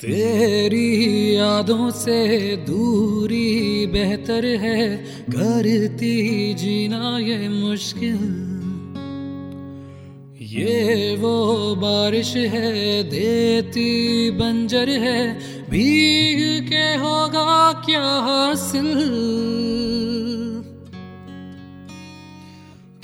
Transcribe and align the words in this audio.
तेरी 0.00 1.36
यादों 1.36 1.90
से 1.90 2.56
दूरी 2.56 3.86
बेहतर 3.86 4.44
है, 4.46 4.96
करती 5.30 6.54
जीना 6.54 7.18
ये 7.18 7.48
मुश्किल। 7.48 8.20
ये 10.42 11.16
वो 11.16 11.74
बारिश 11.74 12.36
है, 12.36 13.02
देती 13.02 14.30
बंजर 14.30 14.88
है, 14.88 15.34
भीग 15.70 16.68
के 16.68 16.86
होगा 16.96 17.72
क्या 17.72 18.02
हासिल? 18.02 18.94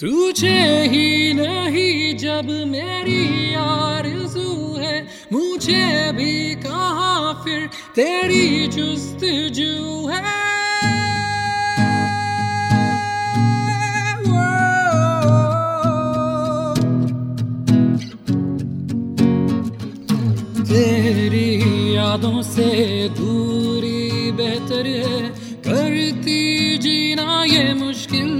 तुझे 0.01 0.59
ही 0.88 1.33
नहीं 1.33 2.16
जब 2.16 2.47
मेरी 2.66 3.55
आरज़ू 3.55 4.74
है, 4.79 5.07
मुझे 5.33 6.13
भी 6.13 6.36
तेरी 7.95 8.66
जुस्तजू 8.66 10.09
है। 10.09 10.25
तेरी 20.62 21.97
यादों 21.97 22.43
से 22.43 22.69
दूरी 23.09 24.30
बेहतर 24.32 24.87
है, 24.87 25.29
करती 25.66 26.79
जीना 26.79 27.45
ये 27.45 27.74
मुश्किल। 27.74 28.30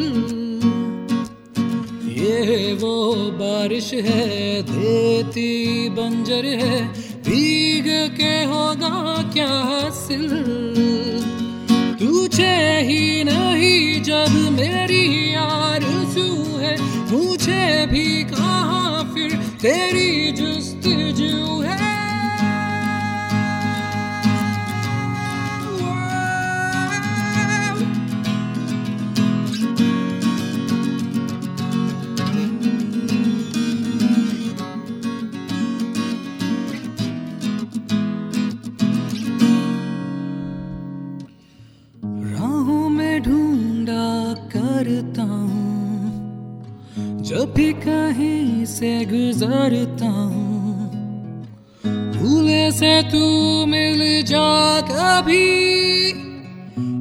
ये 2.19 2.73
वो 2.75 3.15
बारिश 3.33 3.93
है, 3.95 4.63
देती 4.63 5.89
बंजर 5.89 6.45
है 6.63 6.81
के 7.23 7.56
होगा 8.87 9.31
क्या 9.33 9.49
हासिल? 9.49 10.29
तुझे 12.01 12.81
ही 12.83 13.25
नहीं 13.25 14.03
जब 14.03 14.51
मेरी 14.53 15.35
आरज़ू 15.35 16.59
है। 16.59 16.77
मुझे 17.11 17.87
भी 17.87 18.25
कहा 18.25 19.03
फिर 19.15 19.33
तेरी 19.63 20.33
जुस्तजू 20.33 21.61
है? 21.61 21.66
करता 44.77 45.23
हूँ। 45.23 46.27
जब 47.23 47.53
भी 47.57 47.73
कहीं 47.73 48.65
से 48.65 49.05
गुजरता 49.05 50.09
हूँ। 50.09 50.91
भूले 51.87 52.71
से 52.71 53.03
तू 53.03 53.21
मिल 53.67 54.23
जा 54.23 54.81
कभी। 54.81 56.11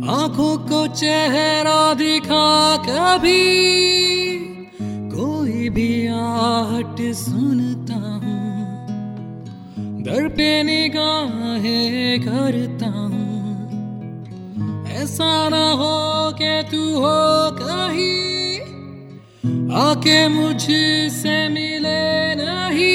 आँखों 0.09 0.57
को 0.57 0.87
चेहरा 0.87 1.93
दिखा 1.93 2.77
कभी। 2.77 3.65
कोई 5.15 5.69
भी 5.69 6.07
आहट 6.07 7.13
सुनता 7.13 7.95
हूँ। 7.95 8.77
दर 10.03 10.27
पे 10.27 10.63
निगाहें 10.63 12.21
करता 12.21 12.89
हूँ। 12.89 13.34
ऐसा 15.05 15.33
ना 15.49 15.65
हो 15.79 15.95
के 16.33 16.53
तू 16.69 16.83
हो 17.01 17.17
कहीं 17.61 18.57
आके 19.83 20.17
मुझसे 20.33 21.37
मिले 21.49 22.01
नहीं। 22.41 22.93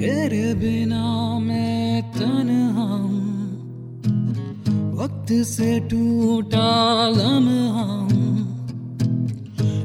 तेरे 0.00 0.46
बिना 0.60 1.04
मैं 1.38 1.69
तन्हा 2.00 2.82
हूँ। 2.82 3.30
वक्त 4.96 5.32
से 5.32 5.80
टूटा 5.80 7.08
लम्हा 7.08 7.82
हूँ। 7.82 8.66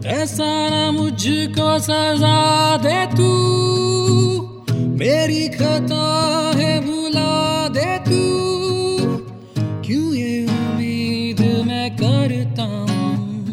ऐसा 0.05 0.69
ना 0.69 0.91
मुझको 0.91 1.79
सजा 1.79 2.77
दे 2.77 3.05
तू। 3.05 3.29
मेरी 4.73 5.47
खता 5.47 6.51
है 6.55 6.79
भुला 6.79 7.67
दे 7.67 7.97
तू। 7.97 8.23
क्यों 9.81 10.13
ये 10.13 10.45
उम्मीद 10.45 11.63
मैं 11.67 11.97
करता 11.97 12.63
हूँ? 12.63 13.45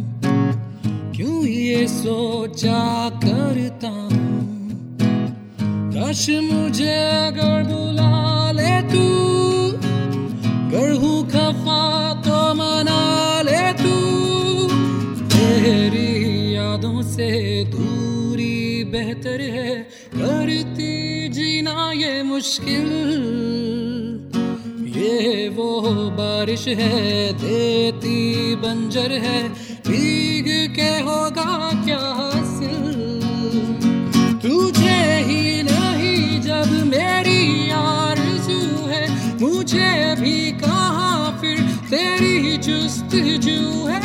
क्यों 1.16 1.44
ये 1.44 1.88
सोचा 1.88 3.08
करता 3.08 4.02
काश 5.94 6.30
मुझे 6.30 6.94
अगर 7.08 7.62
बुला 7.62 8.31
से 17.22 17.64
दूरी 17.64 18.84
बेहतर 18.84 19.40
है। 19.40 19.74
करती 20.14 21.28
जीना 21.28 21.92
ये 21.92 22.22
मुश्किल। 22.22 22.88
ये 24.96 25.48
वो 25.48 25.80
बारिश 26.10 26.68
है, 26.68 27.32
देती 27.32 28.18
बंजर 28.56 29.12
है। 29.12 29.48
भीग 29.88 30.74
के 30.74 30.90
होगा 31.02 31.52
क्या 31.84 32.02
तुझे 34.42 35.00
ही 35.22 35.62
नहीं 35.62 36.40
जब 36.40 36.68
मेरी 36.86 37.70
आरज़ू 37.70 38.86
है। 38.86 39.04
मुझे 39.40 39.92
भी 40.20 40.52
कहा 40.52 41.38
फिर 41.40 41.60
तेरी 41.90 42.56
चुस्त 42.56 43.16
जू 43.46 43.86
है? 43.86 44.01